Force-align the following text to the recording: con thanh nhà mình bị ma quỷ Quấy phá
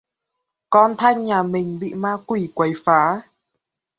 con 0.69 0.95
thanh 0.97 1.23
nhà 1.25 1.43
mình 1.43 1.79
bị 1.79 1.93
ma 1.93 2.17
quỷ 2.25 2.51
Quấy 2.55 2.73
phá 2.83 3.21